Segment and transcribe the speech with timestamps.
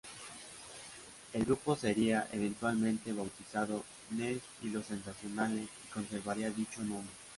[1.31, 7.11] El grupo sería eventualmente bautizado "Ness y Los Sensacionales", y conservaría dicho nombre.